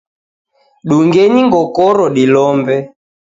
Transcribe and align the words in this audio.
Dungenyi 0.87 1.41
ngokoro 1.47 2.03
dilombe 2.15 2.75